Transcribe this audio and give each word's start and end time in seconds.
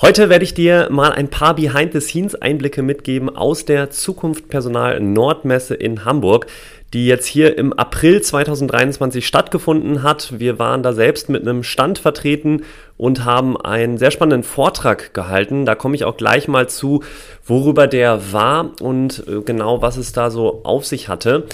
Heute 0.00 0.28
werde 0.28 0.44
ich 0.44 0.54
dir 0.54 0.88
mal 0.90 1.12
ein 1.12 1.28
paar 1.28 1.54
Behind-the-Scenes-Einblicke 1.54 2.82
mitgeben 2.82 3.34
aus 3.34 3.64
der 3.64 3.90
Zukunft 3.90 4.48
Personal 4.48 4.98
Nordmesse 4.98 5.76
in 5.76 6.04
Hamburg, 6.04 6.48
die 6.92 7.06
jetzt 7.06 7.26
hier 7.26 7.56
im 7.56 7.72
April 7.72 8.20
2023 8.20 9.24
stattgefunden 9.24 10.02
hat. 10.02 10.40
Wir 10.40 10.58
waren 10.58 10.82
da 10.82 10.92
selbst 10.92 11.28
mit 11.28 11.42
einem 11.42 11.62
Stand 11.62 12.00
vertreten 12.00 12.64
und 12.96 13.24
haben 13.24 13.56
einen 13.56 13.96
sehr 13.96 14.10
spannenden 14.10 14.42
Vortrag 14.42 15.14
gehalten. 15.14 15.64
Da 15.64 15.76
komme 15.76 15.94
ich 15.94 16.04
auch 16.04 16.16
gleich 16.16 16.48
mal 16.48 16.68
zu, 16.68 17.04
worüber 17.44 17.86
der 17.86 18.32
war 18.32 18.72
und 18.80 19.22
äh, 19.28 19.42
genau 19.42 19.80
was 19.80 19.96
es 19.96 20.12
da 20.12 20.30
so 20.32 20.64
auf 20.64 20.84
sich 20.84 21.08
hatte. 21.08 21.44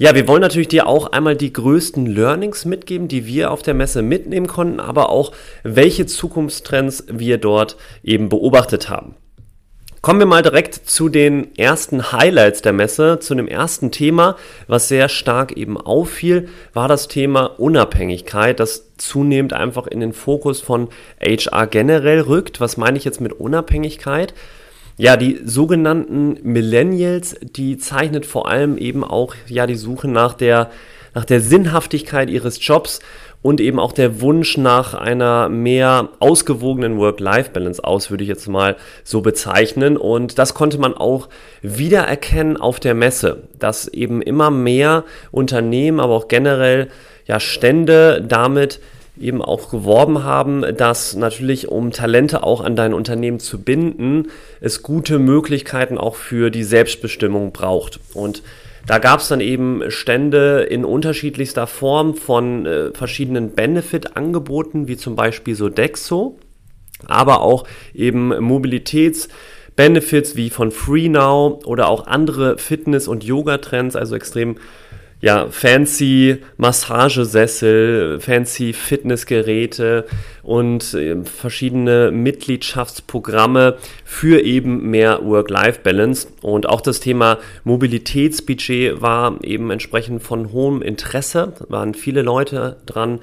Ja, 0.00 0.14
wir 0.14 0.28
wollen 0.28 0.42
natürlich 0.42 0.68
dir 0.68 0.86
auch 0.86 1.10
einmal 1.10 1.34
die 1.34 1.52
größten 1.52 2.06
Learnings 2.06 2.64
mitgeben, 2.64 3.08
die 3.08 3.26
wir 3.26 3.50
auf 3.50 3.62
der 3.62 3.74
Messe 3.74 4.00
mitnehmen 4.00 4.46
konnten, 4.46 4.78
aber 4.78 5.10
auch 5.10 5.32
welche 5.64 6.06
Zukunftstrends 6.06 7.06
wir 7.10 7.38
dort 7.38 7.76
eben 8.04 8.28
beobachtet 8.28 8.88
haben. 8.88 9.16
Kommen 10.00 10.20
wir 10.20 10.26
mal 10.26 10.42
direkt 10.42 10.76
zu 10.76 11.08
den 11.08 11.56
ersten 11.58 12.12
Highlights 12.12 12.62
der 12.62 12.72
Messe, 12.72 13.18
zu 13.18 13.34
dem 13.34 13.48
ersten 13.48 13.90
Thema, 13.90 14.36
was 14.68 14.86
sehr 14.86 15.08
stark 15.08 15.56
eben 15.56 15.76
auffiel, 15.76 16.48
war 16.72 16.86
das 16.86 17.08
Thema 17.08 17.46
Unabhängigkeit, 17.58 18.60
das 18.60 18.94
zunehmend 18.98 19.52
einfach 19.52 19.88
in 19.88 19.98
den 19.98 20.12
Fokus 20.12 20.60
von 20.60 20.90
HR 21.20 21.66
generell 21.66 22.20
rückt. 22.20 22.60
Was 22.60 22.76
meine 22.76 22.98
ich 22.98 23.04
jetzt 23.04 23.20
mit 23.20 23.32
Unabhängigkeit? 23.32 24.32
Ja, 25.00 25.16
die 25.16 25.40
sogenannten 25.44 26.38
Millennials, 26.42 27.36
die 27.40 27.78
zeichnet 27.78 28.26
vor 28.26 28.48
allem 28.48 28.76
eben 28.76 29.04
auch 29.04 29.36
ja 29.46 29.66
die 29.68 29.76
Suche 29.76 30.08
nach 30.08 30.34
der 30.34 30.70
nach 31.14 31.24
der 31.24 31.40
Sinnhaftigkeit 31.40 32.28
ihres 32.28 32.64
Jobs 32.64 32.98
und 33.40 33.60
eben 33.60 33.78
auch 33.78 33.92
der 33.92 34.20
Wunsch 34.20 34.56
nach 34.56 34.94
einer 34.94 35.48
mehr 35.48 36.08
ausgewogenen 36.18 36.98
Work-Life-Balance 36.98 37.82
aus, 37.82 38.10
würde 38.10 38.24
ich 38.24 38.28
jetzt 38.28 38.48
mal 38.48 38.76
so 39.04 39.20
bezeichnen. 39.20 39.96
Und 39.96 40.38
das 40.38 40.54
konnte 40.54 40.78
man 40.78 40.94
auch 40.94 41.28
wiedererkennen 41.62 42.56
auf 42.56 42.80
der 42.80 42.94
Messe, 42.94 43.44
dass 43.58 43.86
eben 43.88 44.20
immer 44.20 44.50
mehr 44.50 45.04
Unternehmen, 45.30 46.00
aber 46.00 46.14
auch 46.14 46.28
generell 46.28 46.88
ja 47.26 47.38
Stände 47.38 48.24
damit 48.26 48.80
eben 49.20 49.42
auch 49.42 49.70
geworben 49.70 50.24
haben, 50.24 50.64
dass 50.76 51.14
natürlich, 51.14 51.68
um 51.68 51.90
Talente 51.90 52.42
auch 52.42 52.60
an 52.60 52.76
dein 52.76 52.94
Unternehmen 52.94 53.40
zu 53.40 53.62
binden, 53.62 54.28
es 54.60 54.82
gute 54.82 55.18
Möglichkeiten 55.18 55.98
auch 55.98 56.16
für 56.16 56.50
die 56.50 56.64
Selbstbestimmung 56.64 57.52
braucht. 57.52 58.00
Und 58.14 58.42
da 58.86 58.98
gab 58.98 59.20
es 59.20 59.28
dann 59.28 59.40
eben 59.40 59.90
Stände 59.90 60.62
in 60.62 60.84
unterschiedlichster 60.84 61.66
Form 61.66 62.14
von 62.14 62.66
äh, 62.66 62.90
verschiedenen 62.92 63.50
Benefit-Angeboten, 63.50 64.88
wie 64.88 64.96
zum 64.96 65.14
Beispiel 65.14 65.54
Sodexo, 65.54 66.38
aber 67.06 67.42
auch 67.42 67.64
eben 67.94 68.32
Mobilitäts- 68.32 69.28
Benefits 69.78 70.34
wie 70.34 70.50
von 70.50 70.72
FreeNow 70.72 71.64
oder 71.64 71.88
auch 71.88 72.08
andere 72.08 72.58
Fitness- 72.58 73.06
und 73.06 73.22
Yoga-Trends, 73.22 73.94
also 73.94 74.16
extrem 74.16 74.56
ja, 75.20 75.48
fancy 75.50 76.38
Massagesessel, 76.56 78.20
fancy 78.20 78.72
Fitnessgeräte 78.72 80.06
und 80.42 80.94
äh, 80.94 81.16
verschiedene 81.24 82.10
Mitgliedschaftsprogramme 82.12 83.76
für 84.04 84.40
eben 84.42 84.90
mehr 84.90 85.24
Work-Life-Balance. 85.24 86.28
Und 86.42 86.68
auch 86.68 86.80
das 86.80 87.00
Thema 87.00 87.38
Mobilitätsbudget 87.64 89.00
war 89.00 89.42
eben 89.42 89.70
entsprechend 89.70 90.22
von 90.22 90.52
hohem 90.52 90.82
Interesse, 90.82 91.52
waren 91.68 91.94
viele 91.94 92.22
Leute 92.22 92.76
dran 92.86 93.20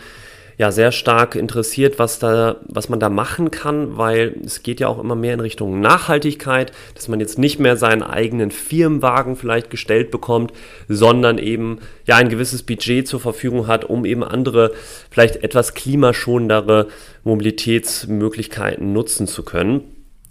ja 0.57 0.71
sehr 0.71 0.91
stark 0.91 1.35
interessiert, 1.35 1.99
was 1.99 2.19
da, 2.19 2.57
was 2.67 2.89
man 2.89 2.99
da 2.99 3.09
machen 3.09 3.51
kann, 3.51 3.97
weil 3.97 4.35
es 4.45 4.63
geht 4.63 4.79
ja 4.79 4.87
auch 4.87 4.99
immer 4.99 5.15
mehr 5.15 5.33
in 5.33 5.39
Richtung 5.39 5.79
Nachhaltigkeit, 5.81 6.71
dass 6.93 7.07
man 7.07 7.19
jetzt 7.19 7.37
nicht 7.37 7.59
mehr 7.59 7.77
seinen 7.77 8.03
eigenen 8.03 8.51
Firmenwagen 8.51 9.35
vielleicht 9.35 9.69
gestellt 9.69 10.11
bekommt, 10.11 10.53
sondern 10.87 11.37
eben 11.37 11.79
ja 12.05 12.15
ein 12.15 12.29
gewisses 12.29 12.63
Budget 12.63 13.07
zur 13.07 13.19
Verfügung 13.19 13.67
hat, 13.67 13.85
um 13.85 14.05
eben 14.05 14.23
andere, 14.23 14.71
vielleicht 15.09 15.43
etwas 15.43 15.73
klimaschonendere 15.73 16.87
Mobilitätsmöglichkeiten 17.23 18.93
nutzen 18.93 19.27
zu 19.27 19.43
können. 19.43 19.81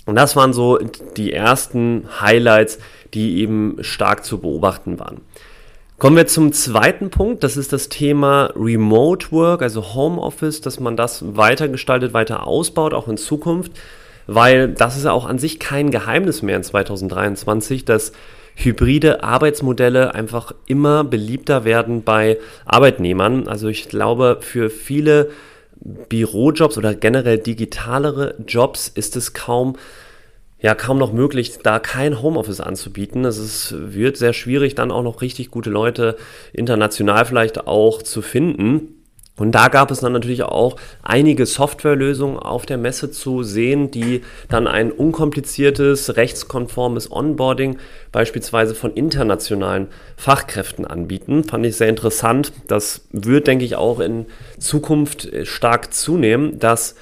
Und 0.06 0.16
das 0.16 0.36
waren 0.36 0.52
so 0.52 0.78
die 1.16 1.32
ersten 1.32 2.06
Highlights, 2.20 2.78
die 3.14 3.38
eben 3.38 3.78
stark 3.80 4.24
zu 4.24 4.38
beobachten 4.38 4.98
waren. 4.98 5.20
Kommen 5.96 6.16
wir 6.16 6.26
zum 6.26 6.52
zweiten 6.52 7.10
Punkt, 7.10 7.44
das 7.44 7.56
ist 7.56 7.72
das 7.72 7.88
Thema 7.88 8.50
Remote 8.56 9.30
Work, 9.30 9.62
also 9.62 9.94
Homeoffice, 9.94 10.60
dass 10.60 10.80
man 10.80 10.96
das 10.96 11.36
weiter 11.36 11.68
gestaltet, 11.68 12.12
weiter 12.12 12.48
ausbaut, 12.48 12.92
auch 12.92 13.06
in 13.06 13.16
Zukunft, 13.16 13.70
weil 14.26 14.68
das 14.70 14.96
ist 14.96 15.04
ja 15.04 15.12
auch 15.12 15.24
an 15.24 15.38
sich 15.38 15.60
kein 15.60 15.92
Geheimnis 15.92 16.42
mehr 16.42 16.56
in 16.56 16.64
2023, 16.64 17.84
dass 17.84 18.10
hybride 18.56 19.22
Arbeitsmodelle 19.22 20.14
einfach 20.14 20.52
immer 20.66 21.04
beliebter 21.04 21.64
werden 21.64 22.02
bei 22.02 22.38
Arbeitnehmern. 22.64 23.46
Also 23.46 23.68
ich 23.68 23.88
glaube, 23.88 24.38
für 24.40 24.70
viele 24.70 25.30
Bürojobs 25.76 26.76
oder 26.76 26.94
generell 26.94 27.38
digitalere 27.38 28.34
Jobs 28.46 28.88
ist 28.88 29.14
es 29.16 29.32
kaum 29.32 29.76
ja 30.60 30.74
kaum 30.74 30.98
noch 30.98 31.12
möglich, 31.12 31.58
da 31.62 31.78
kein 31.78 32.22
Homeoffice 32.22 32.60
anzubieten. 32.60 33.24
Es 33.24 33.38
ist, 33.38 33.74
wird 33.76 34.16
sehr 34.16 34.32
schwierig, 34.32 34.74
dann 34.74 34.90
auch 34.90 35.02
noch 35.02 35.20
richtig 35.20 35.50
gute 35.50 35.70
Leute 35.70 36.16
international 36.52 37.24
vielleicht 37.26 37.66
auch 37.66 38.02
zu 38.02 38.22
finden. 38.22 38.94
Und 39.36 39.52
da 39.52 39.66
gab 39.66 39.90
es 39.90 39.98
dann 39.98 40.12
natürlich 40.12 40.44
auch 40.44 40.76
einige 41.02 41.44
Softwarelösungen 41.44 42.38
auf 42.38 42.66
der 42.66 42.78
Messe 42.78 43.10
zu 43.10 43.42
sehen, 43.42 43.90
die 43.90 44.22
dann 44.48 44.68
ein 44.68 44.92
unkompliziertes, 44.92 46.16
rechtskonformes 46.16 47.10
Onboarding 47.10 47.78
beispielsweise 48.12 48.76
von 48.76 48.94
internationalen 48.94 49.88
Fachkräften 50.16 50.86
anbieten. 50.86 51.42
Fand 51.42 51.66
ich 51.66 51.76
sehr 51.76 51.88
interessant. 51.88 52.52
Das 52.68 53.08
wird, 53.10 53.48
denke 53.48 53.64
ich, 53.64 53.74
auch 53.74 53.98
in 53.98 54.26
Zukunft 54.60 55.28
stark 55.42 55.92
zunehmen, 55.92 56.60
dass 56.60 56.94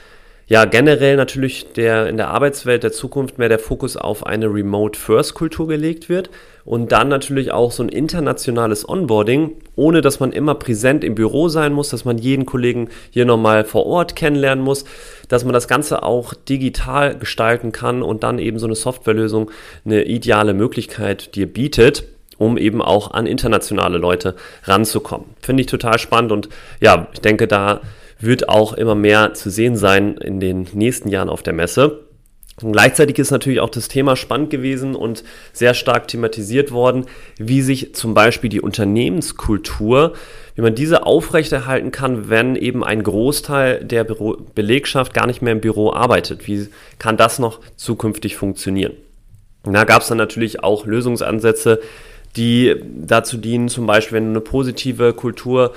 ja, 0.52 0.66
generell 0.66 1.16
natürlich 1.16 1.72
der, 1.72 2.10
in 2.10 2.18
der 2.18 2.28
Arbeitswelt 2.28 2.82
der 2.82 2.92
Zukunft 2.92 3.38
mehr 3.38 3.48
der 3.48 3.58
Fokus 3.58 3.96
auf 3.96 4.26
eine 4.26 4.52
Remote-First-Kultur 4.52 5.66
gelegt 5.66 6.10
wird 6.10 6.28
und 6.66 6.92
dann 6.92 7.08
natürlich 7.08 7.52
auch 7.52 7.72
so 7.72 7.82
ein 7.82 7.88
internationales 7.88 8.86
Onboarding, 8.86 9.52
ohne 9.76 10.02
dass 10.02 10.20
man 10.20 10.30
immer 10.30 10.54
präsent 10.54 11.04
im 11.04 11.14
Büro 11.14 11.48
sein 11.48 11.72
muss, 11.72 11.88
dass 11.88 12.04
man 12.04 12.18
jeden 12.18 12.44
Kollegen 12.44 12.90
hier 13.08 13.24
nochmal 13.24 13.64
vor 13.64 13.86
Ort 13.86 14.14
kennenlernen 14.14 14.62
muss, 14.62 14.84
dass 15.26 15.44
man 15.44 15.54
das 15.54 15.68
Ganze 15.68 16.02
auch 16.02 16.34
digital 16.34 17.16
gestalten 17.16 17.72
kann 17.72 18.02
und 18.02 18.22
dann 18.22 18.38
eben 18.38 18.58
so 18.58 18.66
eine 18.66 18.74
Softwarelösung 18.74 19.50
eine 19.86 20.04
ideale 20.04 20.52
Möglichkeit 20.52 21.34
dir 21.34 21.50
bietet 21.50 22.04
um 22.36 22.58
eben 22.58 22.82
auch 22.82 23.12
an 23.12 23.26
internationale 23.26 23.98
Leute 23.98 24.34
ranzukommen. 24.64 25.28
Finde 25.40 25.60
ich 25.60 25.68
total 25.68 25.98
spannend 26.00 26.32
und 26.32 26.48
ja, 26.80 27.06
ich 27.12 27.20
denke, 27.20 27.46
da 27.46 27.82
wird 28.22 28.48
auch 28.48 28.72
immer 28.72 28.94
mehr 28.94 29.34
zu 29.34 29.50
sehen 29.50 29.76
sein 29.76 30.16
in 30.16 30.40
den 30.40 30.68
nächsten 30.72 31.08
Jahren 31.08 31.28
auf 31.28 31.42
der 31.42 31.52
Messe. 31.52 32.00
Und 32.60 32.72
gleichzeitig 32.72 33.18
ist 33.18 33.30
natürlich 33.30 33.60
auch 33.60 33.70
das 33.70 33.88
Thema 33.88 34.14
spannend 34.14 34.50
gewesen 34.50 34.94
und 34.94 35.24
sehr 35.52 35.74
stark 35.74 36.06
thematisiert 36.08 36.70
worden, 36.70 37.06
wie 37.38 37.62
sich 37.62 37.94
zum 37.94 38.14
Beispiel 38.14 38.50
die 38.50 38.60
Unternehmenskultur, 38.60 40.12
wie 40.54 40.60
man 40.60 40.74
diese 40.74 41.06
aufrechterhalten 41.06 41.90
kann, 41.90 42.28
wenn 42.28 42.54
eben 42.54 42.84
ein 42.84 43.02
Großteil 43.02 43.82
der 43.84 44.04
Büro 44.04 44.36
Belegschaft 44.54 45.14
gar 45.14 45.26
nicht 45.26 45.40
mehr 45.40 45.52
im 45.52 45.60
Büro 45.60 45.92
arbeitet. 45.92 46.46
Wie 46.46 46.68
kann 46.98 47.16
das 47.16 47.38
noch 47.38 47.60
zukünftig 47.76 48.36
funktionieren? 48.36 48.92
Und 49.64 49.72
da 49.72 49.84
gab 49.84 50.02
es 50.02 50.08
dann 50.08 50.18
natürlich 50.18 50.62
auch 50.62 50.86
Lösungsansätze, 50.86 51.80
die 52.36 52.76
dazu 52.82 53.38
dienen, 53.38 53.68
zum 53.68 53.86
Beispiel, 53.86 54.16
wenn 54.16 54.30
eine 54.30 54.40
positive 54.40 55.14
Kultur 55.14 55.72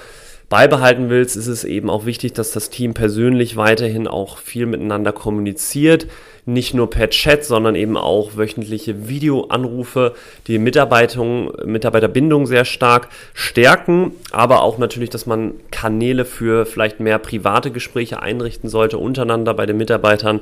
beibehalten 0.49 1.09
willst, 1.09 1.35
ist 1.35 1.47
es 1.47 1.63
eben 1.63 1.89
auch 1.89 2.05
wichtig, 2.05 2.33
dass 2.33 2.51
das 2.51 2.69
Team 2.69 2.93
persönlich 2.93 3.57
weiterhin 3.57 4.07
auch 4.07 4.37
viel 4.37 4.65
miteinander 4.65 5.11
kommuniziert. 5.11 6.07
Nicht 6.45 6.75
nur 6.75 6.89
per 6.89 7.09
Chat, 7.09 7.43
sondern 7.43 7.73
eben 7.73 7.97
auch 7.97 8.37
wöchentliche 8.37 9.07
Videoanrufe, 9.07 10.13
die 10.45 10.59
Mitarbeiterbindung 10.59 12.45
sehr 12.45 12.65
stark 12.65 13.09
stärken, 13.33 14.11
aber 14.31 14.61
auch 14.61 14.77
natürlich, 14.77 15.09
dass 15.09 15.25
man 15.25 15.55
Kanäle 15.71 16.23
für 16.23 16.67
vielleicht 16.67 16.99
mehr 16.99 17.17
private 17.17 17.71
Gespräche 17.71 18.21
einrichten 18.21 18.69
sollte 18.69 18.99
untereinander 18.99 19.55
bei 19.55 19.65
den 19.65 19.77
Mitarbeitern. 19.77 20.41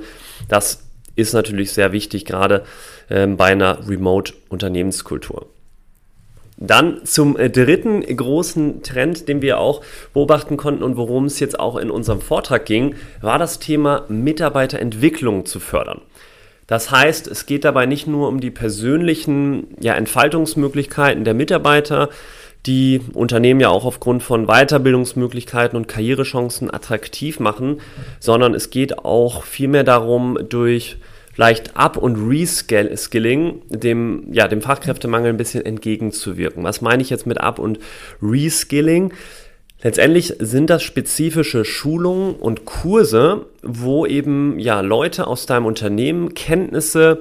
Das 0.49 0.83
ist 1.15 1.33
natürlich 1.33 1.71
sehr 1.71 1.93
wichtig, 1.93 2.25
gerade 2.25 2.63
ähm, 3.09 3.37
bei 3.37 3.45
einer 3.45 3.87
Remote-Unternehmenskultur. 3.87 5.52
Dann 6.65 7.05
zum 7.05 7.37
äh, 7.37 7.49
dritten 7.49 8.01
großen 8.01 8.83
Trend, 8.83 9.27
den 9.27 9.41
wir 9.41 9.59
auch 9.59 9.81
beobachten 10.13 10.55
konnten 10.55 10.81
und 10.81 10.95
worum 10.95 11.25
es 11.25 11.41
jetzt 11.41 11.59
auch 11.59 11.75
in 11.75 11.91
unserem 11.91 12.21
Vortrag 12.21 12.65
ging, 12.65 12.95
war 13.19 13.37
das 13.37 13.59
Thema 13.59 14.05
Mitarbeiterentwicklung 14.07 15.45
zu 15.45 15.59
fördern. 15.59 15.99
Das 16.65 16.89
heißt, 16.89 17.27
es 17.27 17.45
geht 17.45 17.65
dabei 17.65 17.85
nicht 17.85 18.07
nur 18.07 18.29
um 18.29 18.39
die 18.39 18.49
persönlichen 18.49 19.75
ja, 19.81 19.93
Entfaltungsmöglichkeiten 19.95 21.25
der 21.25 21.33
Mitarbeiter, 21.33 22.07
die 22.65 23.01
Unternehmen 23.13 23.59
ja 23.59 23.67
auch 23.67 23.83
aufgrund 23.83 24.23
von 24.23 24.47
Weiterbildungsmöglichkeiten 24.47 25.75
und 25.75 25.89
Karrierechancen 25.89 26.73
attraktiv 26.73 27.41
machen, 27.41 27.81
sondern 28.21 28.53
es 28.53 28.69
geht 28.69 28.99
auch 28.99 29.43
vielmehr 29.43 29.83
darum, 29.83 30.39
durch 30.47 30.95
vielleicht 31.33 31.75
Up- 31.75 31.97
und 31.97 32.15
Reskilling 32.15 33.61
dem, 33.69 34.27
ja, 34.31 34.47
dem 34.47 34.61
Fachkräftemangel 34.61 35.31
ein 35.31 35.37
bisschen 35.37 35.65
entgegenzuwirken. 35.65 36.63
Was 36.63 36.81
meine 36.81 37.01
ich 37.01 37.09
jetzt 37.09 37.27
mit 37.27 37.41
Up- 37.41 37.59
und 37.59 37.79
Reskilling? 38.21 39.11
Letztendlich 39.81 40.35
sind 40.39 40.69
das 40.69 40.81
spezifische 40.81 41.65
Schulungen 41.65 42.35
und 42.35 42.63
Kurse, 42.63 43.47
wo 43.61 44.05
eben 44.05 44.57
ja 44.57 44.79
Leute 44.79 45.27
aus 45.27 45.45
deinem 45.45 45.65
Unternehmen 45.65 46.33
Kenntnisse 46.33 47.19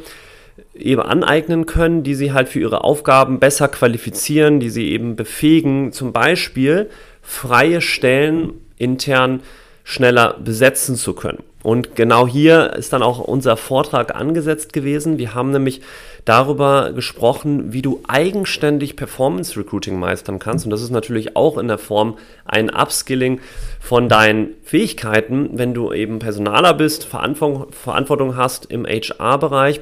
eben 0.75 1.03
aneignen 1.03 1.67
können, 1.67 2.05
die 2.05 2.15
sie 2.15 2.33
halt 2.33 2.49
für 2.49 2.61
ihre 2.61 2.85
Aufgaben 2.85 3.41
besser 3.41 3.67
qualifizieren, 3.67 4.61
die 4.61 4.71
sie 4.71 4.91
eben 4.91 5.17
befähigen, 5.17 5.91
zum 5.91 6.13
Beispiel 6.13 6.89
freie 7.21 7.81
Stellen 7.81 8.53
intern 8.77 9.41
schneller 9.85 10.37
besetzen 10.43 10.97
zu 10.97 11.15
können. 11.15 11.43
Und 11.63 11.95
genau 11.95 12.27
hier 12.27 12.73
ist 12.75 12.93
dann 12.93 13.03
auch 13.03 13.21
unser 13.21 13.57
Vortrag 13.57 14.15
angesetzt 14.15 14.73
gewesen. 14.73 15.19
Wir 15.19 15.35
haben 15.35 15.53
nämlich 15.53 15.81
darüber 16.25 16.93
gesprochen, 16.93 17.73
wie 17.73 17.83
du 17.83 18.01
eigenständig 18.07 18.97
Performance 18.97 19.57
Recruiting 19.57 19.99
meistern 19.99 20.39
kannst. 20.39 20.65
Und 20.65 20.71
das 20.71 20.83
ist 20.83 20.91
natürlich 20.91 21.37
auch 21.37 21.59
in 21.59 21.69
der 21.69 21.79
Form 21.79 22.19
ein 22.45 22.69
Upskilling 22.69 23.41
von 23.81 24.09
deinen 24.09 24.55
Fähigkeiten, 24.65 25.51
wenn 25.53 25.73
du 25.75 25.93
eben 25.93 26.19
Personaler 26.19 26.75
bist, 26.75 27.05
Verantwortung 27.05 28.37
hast 28.37 28.67
im 28.67 28.85
HR-Bereich. 28.85 29.81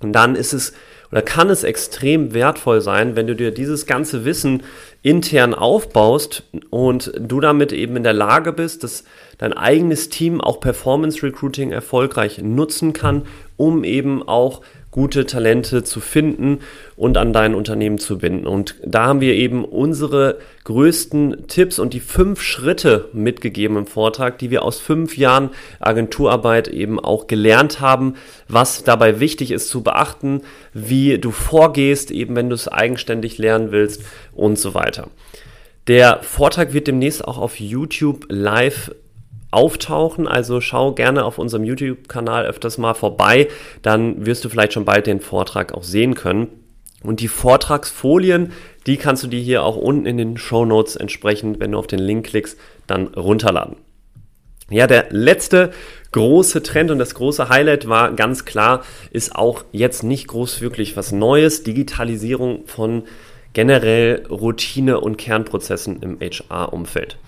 dann 0.00 0.36
ist 0.36 0.52
es 0.52 0.74
oder 1.14 1.22
kann 1.22 1.48
es 1.48 1.62
extrem 1.62 2.34
wertvoll 2.34 2.80
sein, 2.80 3.14
wenn 3.14 3.28
du 3.28 3.36
dir 3.36 3.52
dieses 3.52 3.86
ganze 3.86 4.24
Wissen 4.24 4.64
intern 5.00 5.54
aufbaust 5.54 6.42
und 6.70 7.12
du 7.16 7.38
damit 7.38 7.72
eben 7.72 7.94
in 7.94 8.02
der 8.02 8.12
Lage 8.12 8.52
bist, 8.52 8.82
das 8.82 9.04
dein 9.38 9.52
eigenes 9.52 10.08
Team 10.08 10.40
auch 10.40 10.58
Performance 10.58 11.22
Recruiting 11.22 11.70
erfolgreich 11.70 12.38
nutzen 12.42 12.94
kann, 12.94 13.26
um 13.56 13.84
eben 13.84 14.26
auch 14.26 14.62
gute 14.94 15.26
Talente 15.26 15.82
zu 15.82 15.98
finden 15.98 16.60
und 16.94 17.16
an 17.16 17.32
dein 17.32 17.56
Unternehmen 17.56 17.98
zu 17.98 18.18
binden. 18.18 18.46
Und 18.46 18.76
da 18.86 19.06
haben 19.06 19.20
wir 19.20 19.34
eben 19.34 19.64
unsere 19.64 20.38
größten 20.62 21.48
Tipps 21.48 21.80
und 21.80 21.94
die 21.94 22.00
fünf 22.00 22.40
Schritte 22.40 23.08
mitgegeben 23.12 23.76
im 23.76 23.88
Vortrag, 23.88 24.38
die 24.38 24.52
wir 24.52 24.62
aus 24.62 24.78
fünf 24.78 25.16
Jahren 25.16 25.50
Agenturarbeit 25.80 26.68
eben 26.68 27.00
auch 27.00 27.26
gelernt 27.26 27.80
haben, 27.80 28.14
was 28.46 28.84
dabei 28.84 29.18
wichtig 29.18 29.50
ist 29.50 29.68
zu 29.68 29.82
beachten, 29.82 30.42
wie 30.72 31.18
du 31.18 31.32
vorgehst, 31.32 32.12
eben 32.12 32.36
wenn 32.36 32.48
du 32.48 32.54
es 32.54 32.68
eigenständig 32.68 33.36
lernen 33.36 33.72
willst 33.72 34.04
und 34.32 34.60
so 34.60 34.74
weiter. 34.74 35.08
Der 35.88 36.22
Vortrag 36.22 36.72
wird 36.72 36.86
demnächst 36.86 37.24
auch 37.24 37.38
auf 37.38 37.58
YouTube 37.58 38.26
live 38.28 38.92
auftauchen. 39.54 40.28
Also 40.28 40.60
schau 40.60 40.92
gerne 40.92 41.24
auf 41.24 41.38
unserem 41.38 41.64
YouTube-Kanal 41.64 42.46
öfters 42.46 42.76
mal 42.76 42.94
vorbei. 42.94 43.48
Dann 43.82 44.26
wirst 44.26 44.44
du 44.44 44.48
vielleicht 44.48 44.72
schon 44.72 44.84
bald 44.84 45.06
den 45.06 45.20
Vortrag 45.20 45.72
auch 45.72 45.84
sehen 45.84 46.14
können. 46.14 46.48
Und 47.02 47.20
die 47.20 47.28
Vortragsfolien, 47.28 48.52
die 48.86 48.96
kannst 48.96 49.22
du 49.22 49.26
dir 49.26 49.40
hier 49.40 49.62
auch 49.62 49.76
unten 49.76 50.06
in 50.06 50.16
den 50.16 50.36
Show 50.36 50.64
Notes 50.64 50.96
entsprechend, 50.96 51.60
wenn 51.60 51.72
du 51.72 51.78
auf 51.78 51.86
den 51.86 51.98
Link 51.98 52.26
klickst, 52.26 52.58
dann 52.86 53.08
runterladen. 53.08 53.76
Ja, 54.70 54.86
der 54.86 55.06
letzte 55.10 55.72
große 56.12 56.62
Trend 56.62 56.90
und 56.90 56.98
das 56.98 57.14
große 57.14 57.50
Highlight 57.50 57.88
war 57.88 58.12
ganz 58.12 58.46
klar, 58.46 58.82
ist 59.10 59.36
auch 59.36 59.64
jetzt 59.72 60.02
nicht 60.02 60.28
groß 60.28 60.62
wirklich 60.62 60.96
was 60.96 61.12
Neues. 61.12 61.62
Digitalisierung 61.64 62.66
von 62.66 63.02
generell 63.52 64.26
Routine 64.30 65.00
und 65.00 65.18
Kernprozessen 65.18 66.00
im 66.02 66.18
HR-Umfeld. 66.20 67.18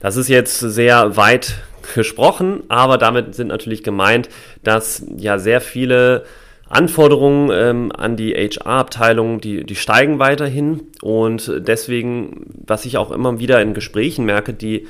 Das 0.00 0.16
ist 0.16 0.28
jetzt 0.28 0.58
sehr 0.58 1.16
weit 1.16 1.56
gesprochen, 1.94 2.62
aber 2.68 2.98
damit 2.98 3.34
sind 3.34 3.48
natürlich 3.48 3.82
gemeint, 3.82 4.28
dass 4.62 5.04
ja 5.16 5.38
sehr 5.38 5.60
viele 5.60 6.24
Anforderungen 6.68 7.50
ähm, 7.52 7.92
an 7.92 8.16
die 8.16 8.34
HR-Abteilung, 8.34 9.40
die, 9.40 9.64
die 9.64 9.74
steigen 9.74 10.18
weiterhin. 10.18 10.82
Und 11.02 11.50
deswegen, 11.56 12.44
was 12.66 12.84
ich 12.84 12.98
auch 12.98 13.10
immer 13.10 13.38
wieder 13.38 13.60
in 13.62 13.74
Gesprächen 13.74 14.24
merke, 14.24 14.52
die 14.52 14.86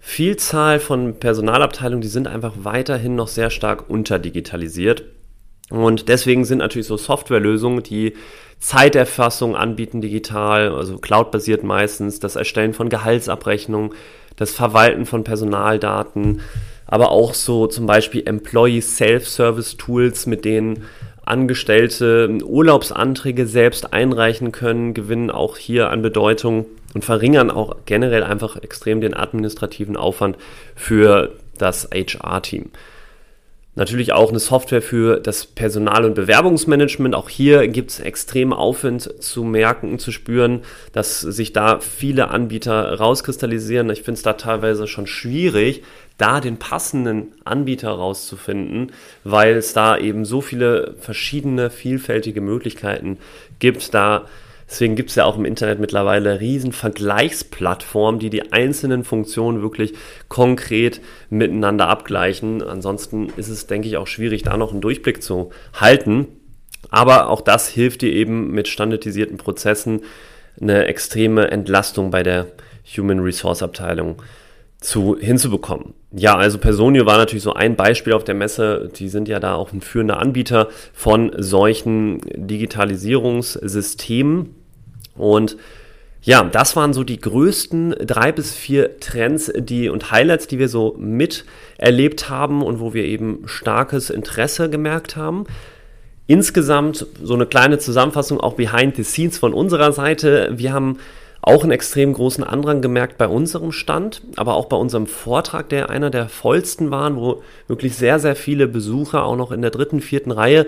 Vielzahl 0.00 0.78
von 0.78 1.18
Personalabteilungen, 1.18 2.00
die 2.00 2.08
sind 2.08 2.28
einfach 2.28 2.52
weiterhin 2.58 3.16
noch 3.16 3.28
sehr 3.28 3.50
stark 3.50 3.90
unterdigitalisiert. 3.90 5.02
Und 5.70 6.08
deswegen 6.08 6.44
sind 6.44 6.58
natürlich 6.58 6.86
so 6.86 6.96
Softwarelösungen, 6.96 7.82
die 7.82 8.14
Zeiterfassung 8.58 9.56
anbieten 9.56 10.00
digital, 10.00 10.70
also 10.70 10.98
cloud-basiert 10.98 11.64
meistens, 11.64 12.20
das 12.20 12.36
Erstellen 12.36 12.72
von 12.72 12.88
Gehaltsabrechnungen, 12.88 13.92
das 14.36 14.52
Verwalten 14.52 15.06
von 15.06 15.24
Personaldaten, 15.24 16.40
aber 16.86 17.10
auch 17.10 17.34
so 17.34 17.66
zum 17.66 17.86
Beispiel 17.86 18.22
Employee 18.26 18.80
Self-Service 18.80 19.76
Tools, 19.76 20.26
mit 20.26 20.44
denen 20.44 20.84
Angestellte 21.24 22.38
Urlaubsanträge 22.44 23.48
selbst 23.48 23.92
einreichen 23.92 24.52
können, 24.52 24.94
gewinnen 24.94 25.32
auch 25.32 25.56
hier 25.56 25.90
an 25.90 26.00
Bedeutung 26.00 26.66
und 26.94 27.04
verringern 27.04 27.50
auch 27.50 27.76
generell 27.84 28.22
einfach 28.22 28.56
extrem 28.62 29.00
den 29.00 29.14
administrativen 29.14 29.96
Aufwand 29.96 30.36
für 30.76 31.32
das 31.58 31.88
HR-Team. 31.92 32.70
Natürlich 33.78 34.14
auch 34.14 34.30
eine 34.30 34.38
Software 34.38 34.80
für 34.80 35.20
das 35.20 35.44
Personal- 35.44 36.06
und 36.06 36.14
Bewerbungsmanagement. 36.14 37.14
Auch 37.14 37.28
hier 37.28 37.68
gibt 37.68 37.90
es 37.90 38.00
extrem 38.00 38.54
Aufwand 38.54 39.22
zu 39.22 39.44
merken, 39.44 39.98
zu 39.98 40.12
spüren, 40.12 40.62
dass 40.92 41.20
sich 41.20 41.52
da 41.52 41.78
viele 41.80 42.28
Anbieter 42.28 42.94
rauskristallisieren. 42.94 43.90
Ich 43.90 43.98
finde 43.98 44.16
es 44.16 44.22
da 44.22 44.32
teilweise 44.32 44.86
schon 44.86 45.06
schwierig, 45.06 45.82
da 46.16 46.40
den 46.40 46.56
passenden 46.56 47.34
Anbieter 47.44 47.90
rauszufinden, 47.90 48.92
weil 49.24 49.56
es 49.56 49.74
da 49.74 49.98
eben 49.98 50.24
so 50.24 50.40
viele 50.40 50.94
verschiedene, 50.98 51.68
vielfältige 51.68 52.40
Möglichkeiten 52.40 53.18
gibt, 53.58 53.92
da 53.92 54.24
Deswegen 54.68 54.96
gibt 54.96 55.10
es 55.10 55.16
ja 55.16 55.24
auch 55.24 55.36
im 55.36 55.44
Internet 55.44 55.78
mittlerweile 55.78 56.40
riesen 56.40 56.72
Vergleichsplattformen, 56.72 58.18
die 58.18 58.30
die 58.30 58.52
einzelnen 58.52 59.04
Funktionen 59.04 59.62
wirklich 59.62 59.94
konkret 60.28 61.00
miteinander 61.30 61.88
abgleichen. 61.88 62.62
Ansonsten 62.62 63.28
ist 63.36 63.48
es, 63.48 63.68
denke 63.68 63.86
ich, 63.86 63.96
auch 63.96 64.08
schwierig, 64.08 64.42
da 64.42 64.56
noch 64.56 64.72
einen 64.72 64.80
Durchblick 64.80 65.22
zu 65.22 65.50
halten. 65.72 66.26
Aber 66.90 67.28
auch 67.28 67.40
das 67.40 67.68
hilft 67.68 68.02
dir 68.02 68.12
eben 68.12 68.50
mit 68.50 68.66
standardisierten 68.66 69.36
Prozessen 69.36 70.02
eine 70.60 70.86
extreme 70.86 71.50
Entlastung 71.50 72.10
bei 72.10 72.22
der 72.22 72.46
Human 72.96 73.20
Resource 73.20 73.62
Abteilung 73.62 74.22
zu, 74.80 75.16
hinzubekommen. 75.18 75.94
Ja, 76.12 76.36
also 76.36 76.58
Personio 76.58 77.06
war 77.06 77.16
natürlich 77.18 77.42
so 77.42 77.54
ein 77.54 77.74
Beispiel 77.76 78.12
auf 78.12 78.22
der 78.24 78.34
Messe. 78.34 78.90
Die 78.94 79.08
sind 79.08 79.26
ja 79.28 79.40
da 79.40 79.54
auch 79.54 79.72
ein 79.72 79.80
führender 79.80 80.18
Anbieter 80.18 80.68
von 80.92 81.32
solchen 81.36 82.20
Digitalisierungssystemen. 82.34 84.54
Und 85.14 85.56
ja, 86.22 86.42
das 86.42 86.76
waren 86.76 86.92
so 86.92 87.04
die 87.04 87.20
größten 87.20 87.94
drei 88.04 88.32
bis 88.32 88.52
vier 88.54 88.98
Trends 88.98 89.52
die, 89.56 89.88
und 89.88 90.10
Highlights, 90.10 90.48
die 90.48 90.58
wir 90.58 90.68
so 90.68 90.96
miterlebt 90.98 92.28
haben 92.28 92.62
und 92.62 92.80
wo 92.80 92.92
wir 92.94 93.04
eben 93.04 93.44
starkes 93.46 94.10
Interesse 94.10 94.68
gemerkt 94.68 95.14
haben. 95.16 95.44
Insgesamt 96.26 97.06
so 97.22 97.34
eine 97.34 97.46
kleine 97.46 97.78
Zusammenfassung 97.78 98.40
auch 98.40 98.54
behind 98.54 98.96
the 98.96 99.04
scenes 99.04 99.38
von 99.38 99.54
unserer 99.54 99.92
Seite. 99.92 100.54
Wir 100.56 100.72
haben 100.72 100.98
auch 101.42 101.62
einen 101.62 101.72
extrem 101.72 102.12
großen 102.12 102.42
Andrang 102.42 102.80
gemerkt 102.80 103.18
bei 103.18 103.28
unserem 103.28 103.72
Stand, 103.72 104.22
aber 104.36 104.54
auch 104.54 104.66
bei 104.66 104.76
unserem 104.76 105.06
Vortrag, 105.06 105.68
der 105.68 105.90
einer 105.90 106.10
der 106.10 106.28
vollsten 106.28 106.90
waren, 106.90 107.16
wo 107.16 107.42
wirklich 107.68 107.94
sehr, 107.94 108.18
sehr 108.18 108.36
viele 108.36 108.66
Besucher 108.66 109.24
auch 109.24 109.36
noch 109.36 109.52
in 109.52 109.62
der 109.62 109.70
dritten, 109.70 110.00
vierten 110.00 110.32
Reihe 110.32 110.66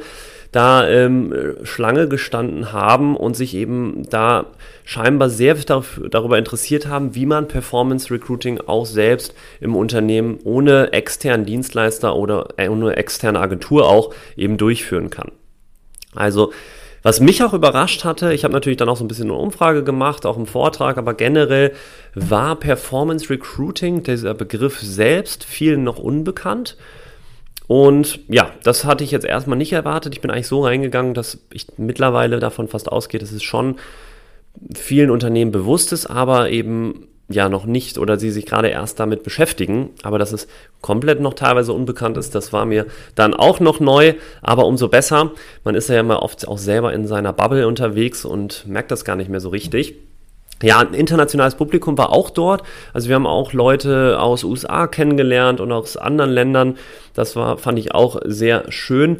da 0.53 0.89
ähm, 0.89 1.35
Schlange 1.63 2.09
gestanden 2.09 2.73
haben 2.73 3.17
und 3.17 3.37
sich 3.37 3.55
eben 3.55 4.09
da 4.09 4.47
scheinbar 4.85 5.29
sehr 5.29 5.55
darüber 5.55 6.39
interessiert 6.39 6.87
haben, 6.87 7.15
wie 7.15 7.27
man 7.27 7.49
Performance 7.49 8.11
Recruiting 8.11 8.61
auch 8.67 8.87
selbst 8.87 9.35
im 9.61 9.77
Unternehmen 9.77 10.39
ohne 10.45 10.93
externen 10.93 11.45
Dienstleister 11.45 12.17
oder 12.17 12.49
äh, 12.57 12.69
ohne 12.69 12.97
externe 12.97 13.41
Agentur 13.41 13.87
auch 13.87 14.15
eben 14.37 14.57
durchführen 14.57 15.11
kann. 15.11 15.33
Also 16.15 16.53
was 17.02 17.21
mich 17.21 17.43
auch 17.43 17.55
überrascht 17.55 18.05
hatte, 18.05 18.33
ich 18.33 18.45
habe 18.45 18.52
natürlich 18.52 18.76
dann 18.76 18.88
auch 18.88 18.97
so 18.97 19.05
ein 19.05 19.09
bisschen 19.09 19.31
eine 19.31 19.38
Umfrage 19.38 19.85
gemacht, 19.85 20.26
auch 20.26 20.37
im 20.37 20.47
Vortrag, 20.47 20.99
aber 20.99 21.14
generell 21.14 21.73
war 22.14 22.57
Performance 22.57 23.31
Recruiting, 23.31 24.02
dieser 24.02 24.35
Begriff 24.35 24.81
selbst, 24.81 25.45
vielen 25.45 25.85
noch 25.85 25.99
unbekannt. 25.99 26.76
Und 27.67 28.21
ja, 28.28 28.50
das 28.62 28.85
hatte 28.85 29.05
ich 29.05 29.11
jetzt 29.11 29.26
erstmal 29.26 29.59
nicht 29.59 29.73
erwartet. 29.73 30.14
Ich 30.14 30.23
bin 30.23 30.31
eigentlich 30.31 30.47
so 30.47 30.64
reingegangen, 30.64 31.12
dass 31.12 31.38
ich 31.52 31.67
mittlerweile 31.76 32.40
davon 32.40 32.67
fast 32.67 32.90
ausgehe, 32.90 33.21
dass 33.21 33.31
es 33.31 33.43
schon 33.43 33.76
vielen 34.75 35.11
Unternehmen 35.11 35.52
bewusst 35.52 35.93
ist, 35.93 36.07
aber 36.07 36.50
eben 36.50 37.08
ja 37.28 37.49
noch 37.49 37.66
nicht 37.66 37.99
oder 37.99 38.18
sie 38.18 38.30
sich 38.30 38.47
gerade 38.47 38.68
erst 38.68 38.99
damit 38.99 39.23
beschäftigen. 39.23 39.90
Aber 40.02 40.18
dass 40.18 40.32
es 40.32 40.49
komplett 40.80 41.20
noch 41.20 41.35
teilweise 41.35 41.73
unbekannt 41.73 42.16
ist, 42.16 42.35
das 42.35 42.52
war 42.52 42.64
mir 42.64 42.87
dann 43.14 43.35
auch 43.35 43.61
noch 43.61 43.80
neu, 43.80 44.14
aber 44.40 44.66
umso 44.66 44.88
besser. 44.88 45.32
Man 45.64 45.75
ist 45.75 45.88
ja 45.88 46.00
immer 46.00 46.23
oft 46.23 46.49
auch 46.49 46.58
selber 46.58 46.92
in 46.92 47.06
seiner 47.06 47.32
Bubble 47.32 47.66
unterwegs 47.66 48.25
und 48.25 48.66
merkt 48.66 48.90
das 48.90 49.04
gar 49.04 49.16
nicht 49.16 49.30
mehr 49.30 49.40
so 49.40 49.50
richtig. 49.50 49.97
Ja, 50.61 50.80
ein 50.80 50.94
internationales 50.94 51.54
Publikum 51.54 51.97
war 51.99 52.11
auch 52.11 52.30
dort. 52.30 52.64
Also 52.92 53.08
wir 53.08 53.14
haben 53.14 53.28
auch 53.28 53.52
Leute 53.52 54.18
aus 54.20 54.42
USA 54.42 54.88
kennengelernt 54.88 55.61
und 55.61 55.70
aus 55.70 55.97
anderen 55.97 56.30
Ländern. 56.30 56.76
Das 57.14 57.37
war, 57.37 57.58
fand 57.58 57.78
ich 57.78 57.94
auch 57.94 58.20
sehr 58.25 58.64
schön. 58.73 59.18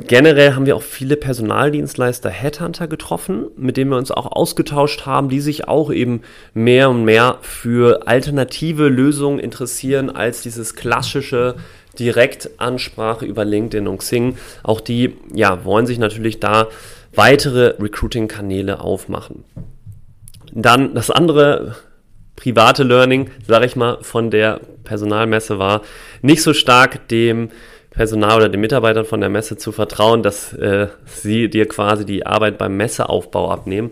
Generell 0.00 0.54
haben 0.54 0.66
wir 0.66 0.76
auch 0.76 0.82
viele 0.82 1.16
Personaldienstleister, 1.16 2.30
Headhunter 2.30 2.88
getroffen, 2.88 3.46
mit 3.56 3.76
denen 3.76 3.90
wir 3.90 3.98
uns 3.98 4.10
auch 4.10 4.32
ausgetauscht 4.32 5.06
haben, 5.06 5.28
die 5.28 5.40
sich 5.40 5.68
auch 5.68 5.92
eben 5.92 6.22
mehr 6.54 6.90
und 6.90 7.04
mehr 7.04 7.38
für 7.42 8.06
alternative 8.06 8.88
Lösungen 8.88 9.38
interessieren 9.38 10.10
als 10.10 10.42
dieses 10.42 10.74
klassische 10.74 11.56
Direktansprache 11.98 13.24
über 13.26 13.44
LinkedIn 13.44 13.88
und 13.88 13.98
Xing. 13.98 14.36
Auch 14.62 14.80
die 14.80 15.16
ja, 15.32 15.64
wollen 15.64 15.86
sich 15.86 15.98
natürlich 15.98 16.40
da 16.40 16.68
weitere 17.14 17.74
Recruiting-Kanäle 17.80 18.80
aufmachen. 18.80 19.44
Dann 20.52 20.94
das 20.94 21.10
andere 21.10 21.76
private 22.36 22.82
Learning, 22.82 23.30
sage 23.46 23.66
ich 23.66 23.76
mal, 23.76 23.98
von 24.02 24.30
der 24.30 24.60
Personalmesse 24.82 25.58
war 25.58 25.82
nicht 26.22 26.42
so 26.42 26.52
stark 26.52 27.08
dem 27.08 27.50
Personal 27.94 28.36
oder 28.38 28.48
den 28.48 28.60
Mitarbeitern 28.60 29.04
von 29.04 29.20
der 29.20 29.30
Messe 29.30 29.56
zu 29.56 29.72
vertrauen, 29.72 30.22
dass 30.22 30.52
äh, 30.54 30.88
sie 31.06 31.48
dir 31.48 31.66
quasi 31.68 32.04
die 32.04 32.26
Arbeit 32.26 32.58
beim 32.58 32.76
Messeaufbau 32.76 33.50
abnehmen. 33.50 33.90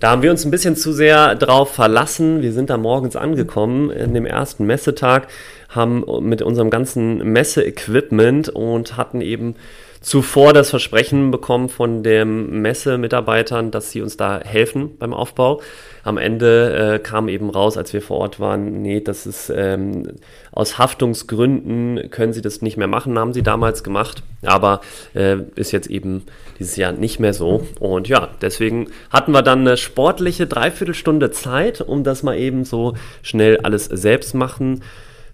Da 0.00 0.10
haben 0.10 0.22
wir 0.22 0.30
uns 0.30 0.44
ein 0.44 0.50
bisschen 0.50 0.76
zu 0.76 0.92
sehr 0.92 1.34
drauf 1.34 1.72
verlassen. 1.72 2.42
Wir 2.42 2.52
sind 2.52 2.68
da 2.68 2.76
morgens 2.76 3.16
angekommen 3.16 3.90
in 3.90 4.12
dem 4.12 4.26
ersten 4.26 4.66
Messetag, 4.66 5.28
haben 5.68 6.04
mit 6.20 6.42
unserem 6.42 6.70
ganzen 6.70 7.18
Messe-Equipment 7.32 8.48
und 8.48 8.96
hatten 8.96 9.20
eben 9.20 9.56
zuvor 10.04 10.52
das 10.52 10.68
Versprechen 10.68 11.30
bekommen 11.30 11.70
von 11.70 12.02
den 12.02 12.60
Messe-Mitarbeitern, 12.60 13.70
dass 13.70 13.90
sie 13.90 14.02
uns 14.02 14.18
da 14.18 14.38
helfen 14.38 14.98
beim 14.98 15.14
Aufbau. 15.14 15.62
Am 16.02 16.18
Ende 16.18 16.94
äh, 16.94 16.98
kam 16.98 17.26
eben 17.28 17.48
raus, 17.48 17.78
als 17.78 17.94
wir 17.94 18.02
vor 18.02 18.18
Ort 18.18 18.38
waren, 18.38 18.82
nee, 18.82 19.00
das 19.00 19.26
ist 19.26 19.50
ähm, 19.54 20.12
aus 20.52 20.76
Haftungsgründen 20.76 22.10
können 22.10 22.34
sie 22.34 22.42
das 22.42 22.60
nicht 22.60 22.76
mehr 22.76 22.86
machen, 22.86 23.18
haben 23.18 23.32
sie 23.32 23.42
damals 23.42 23.82
gemacht, 23.82 24.22
aber 24.42 24.82
äh, 25.14 25.38
ist 25.54 25.72
jetzt 25.72 25.88
eben 25.88 26.24
dieses 26.58 26.76
Jahr 26.76 26.92
nicht 26.92 27.18
mehr 27.18 27.32
so. 27.32 27.66
Und 27.80 28.06
ja, 28.06 28.28
deswegen 28.42 28.90
hatten 29.08 29.32
wir 29.32 29.40
dann 29.40 29.60
eine 29.60 29.78
sportliche 29.78 30.46
Dreiviertelstunde 30.46 31.30
Zeit, 31.30 31.80
um 31.80 32.04
das 32.04 32.22
mal 32.22 32.36
eben 32.36 32.66
so 32.66 32.92
schnell 33.22 33.56
alles 33.62 33.86
selbst 33.86 34.34
machen 34.34 34.82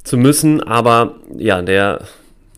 zu 0.05 0.17
müssen. 0.17 0.63
Aber 0.63 1.17
ja, 1.37 1.61
der 1.61 2.03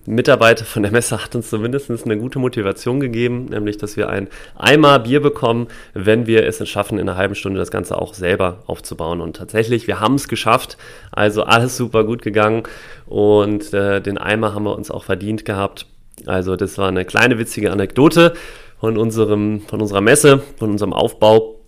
Mitarbeiter 0.04 0.64
von 0.64 0.82
der 0.82 0.90
Messe 0.90 1.22
hat 1.22 1.34
uns 1.36 1.48
zumindest 1.48 1.90
eine 1.90 2.18
gute 2.18 2.38
Motivation 2.40 2.98
gegeben, 2.98 3.46
nämlich 3.46 3.78
dass 3.78 3.96
wir 3.96 4.08
ein 4.08 4.28
Eimer 4.56 4.98
Bier 4.98 5.20
bekommen, 5.20 5.68
wenn 5.94 6.26
wir 6.26 6.44
es 6.46 6.66
schaffen, 6.68 6.98
in 6.98 7.08
einer 7.08 7.16
halben 7.16 7.36
Stunde 7.36 7.60
das 7.60 7.70
Ganze 7.70 7.96
auch 7.96 8.14
selber 8.14 8.62
aufzubauen. 8.66 9.20
Und 9.20 9.36
tatsächlich, 9.36 9.86
wir 9.86 10.00
haben 10.00 10.16
es 10.16 10.26
geschafft. 10.26 10.76
Also 11.12 11.44
alles 11.44 11.76
super 11.76 12.04
gut 12.04 12.22
gegangen 12.22 12.64
und 13.06 13.72
äh, 13.72 14.00
den 14.00 14.18
Eimer 14.18 14.54
haben 14.54 14.64
wir 14.64 14.76
uns 14.76 14.90
auch 14.90 15.04
verdient 15.04 15.44
gehabt. 15.44 15.86
Also 16.26 16.56
das 16.56 16.78
war 16.78 16.88
eine 16.88 17.04
kleine 17.04 17.38
witzige 17.38 17.70
Anekdote 17.70 18.34
von, 18.80 18.96
unserem, 18.96 19.60
von 19.60 19.80
unserer 19.80 20.00
Messe, 20.00 20.42
von 20.58 20.70
unserem 20.70 20.92
Aufbau. 20.92 21.60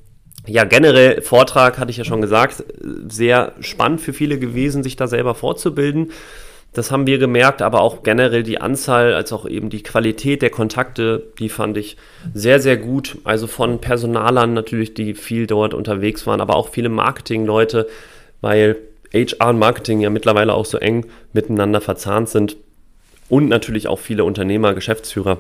Ja, 0.47 0.65
generell 0.65 1.23
Vortrag 1.23 1.79
hatte 1.79 1.91
ich 1.91 1.97
ja 1.97 2.05
schon 2.05 2.21
gesagt, 2.21 2.65
sehr 3.09 3.53
spannend 3.61 4.01
für 4.01 4.13
viele 4.13 4.39
gewesen, 4.39 4.83
sich 4.83 4.97
da 4.97 5.07
selber 5.07 5.35
vorzubilden. 5.35 6.11
Das 6.75 6.91
haben 6.91 7.07
wir 7.07 7.19
gemerkt, 7.19 7.63
aber 7.63 7.81
auch 7.81 8.03
generell 8.03 8.43
die 8.43 8.61
Anzahl 8.61 9.15
als 9.15 9.33
auch 9.33 9.47
eben 9.47 9.71
die 9.71 9.85
Qualität 9.85 10.43
der 10.43 10.51
Kontakte, 10.51 11.23
die 11.39 11.49
fand 11.49 11.77
ich 11.77 11.97
sehr, 12.35 12.59
sehr 12.61 12.77
gut. 12.77 13.17
Also 13.23 13.47
von 13.47 13.81
Personalern 13.81 14.55
natürlich, 14.55 14.93
die 14.93 15.15
viel 15.15 15.47
dort 15.47 15.73
unterwegs 15.73 16.27
waren, 16.27 16.41
aber 16.41 16.57
auch 16.57 16.69
viele 16.69 16.89
Marketingleute, 16.89 17.87
weil 18.41 18.77
HR 19.15 19.51
und 19.51 19.61
Marketing 19.61 20.01
ja 20.01 20.11
mittlerweile 20.11 20.53
auch 20.53 20.65
so 20.65 20.79
eng 20.79 21.07
miteinander 21.33 21.81
verzahnt 21.81 22.29
sind. 22.29 22.57
Und 23.29 23.49
natürlich 23.49 23.87
auch 23.87 24.01
viele 24.01 24.25
Unternehmer, 24.25 24.75
Geschäftsführer, 24.75 25.39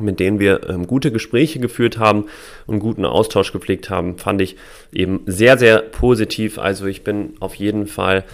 mit 0.00 0.20
denen 0.20 0.40
wir 0.40 0.70
ähm, 0.70 0.86
gute 0.86 1.12
Gespräche 1.12 1.60
geführt 1.60 1.98
haben 1.98 2.24
und 2.66 2.78
guten 2.78 3.04
Austausch 3.04 3.52
gepflegt 3.52 3.90
haben, 3.90 4.16
fand 4.16 4.40
ich 4.40 4.56
eben 4.90 5.20
sehr, 5.26 5.58
sehr 5.58 5.80
positiv. 5.80 6.58
Also 6.58 6.86
ich 6.86 7.04
bin 7.04 7.34
auf 7.40 7.54
jeden 7.56 7.86
Fall 7.86 8.24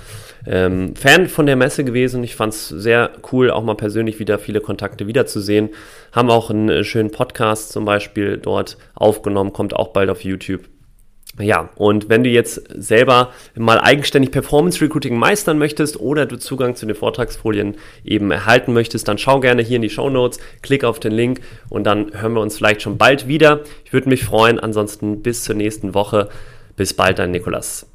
ähm, 0.48 0.96
Fan 0.96 1.28
von 1.28 1.46
der 1.46 1.56
Messe 1.56 1.84
gewesen. 1.84 2.24
Ich 2.24 2.34
fand 2.34 2.54
es 2.54 2.68
sehr 2.68 3.10
cool, 3.32 3.50
auch 3.50 3.62
mal 3.62 3.74
persönlich 3.74 4.18
wieder 4.18 4.38
viele 4.38 4.60
Kontakte 4.60 5.06
wiederzusehen. 5.06 5.70
Haben 6.12 6.30
auch 6.30 6.50
einen 6.50 6.68
äh, 6.68 6.84
schönen 6.84 7.10
Podcast 7.10 7.70
zum 7.70 7.84
Beispiel 7.84 8.38
dort 8.38 8.78
aufgenommen, 8.94 9.52
kommt 9.52 9.74
auch 9.74 9.88
bald 9.88 10.10
auf 10.10 10.24
YouTube. 10.24 10.62
Ja, 11.38 11.68
und 11.76 12.08
wenn 12.08 12.24
du 12.24 12.30
jetzt 12.30 12.62
selber 12.74 13.32
mal 13.54 13.78
eigenständig 13.78 14.32
Performance 14.32 14.80
Recruiting 14.80 15.16
meistern 15.16 15.58
möchtest 15.58 16.00
oder 16.00 16.26
du 16.26 16.36
Zugang 16.36 16.74
zu 16.74 16.86
den 16.86 16.96
Vortragsfolien 16.96 17.76
eben 18.02 18.30
erhalten 18.30 18.72
möchtest, 18.72 19.06
dann 19.06 19.18
schau 19.18 19.38
gerne 19.38 19.62
hier 19.62 19.76
in 19.76 19.82
die 19.82 19.90
Show 19.90 20.10
Notes, 20.10 20.40
klick 20.62 20.82
auf 20.82 20.98
den 20.98 21.12
Link 21.12 21.40
und 21.68 21.84
dann 21.84 22.10
hören 22.12 22.32
wir 22.32 22.40
uns 22.40 22.56
vielleicht 22.56 22.82
schon 22.82 22.98
bald 22.98 23.28
wieder. 23.28 23.60
Ich 23.84 23.92
würde 23.92 24.08
mich 24.08 24.24
freuen. 24.24 24.58
Ansonsten 24.58 25.22
bis 25.22 25.44
zur 25.44 25.54
nächsten 25.54 25.94
Woche. 25.94 26.28
Bis 26.76 26.94
bald, 26.94 27.18
dein 27.18 27.30
Nikolas. 27.30 27.86